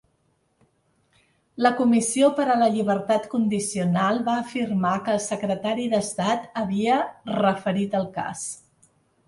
[1.65, 6.99] La comissió per a la llibertat condicional va afirmar que el secretari d'estat havia
[7.39, 8.45] referit el cas.